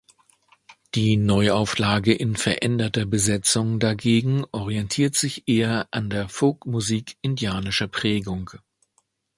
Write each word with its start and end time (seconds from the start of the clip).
Die 0.95 1.15
Neuauflage 1.15 2.11
in 2.13 2.35
veränderter 2.35 3.05
Besetzung 3.05 3.79
dagegen 3.79 4.45
orientiert 4.51 5.13
sich 5.13 5.47
eher 5.47 5.87
an 5.91 6.09
der 6.09 6.27
Folkmusik 6.27 7.17
indianischer 7.21 7.87
Prägung. 7.87 8.49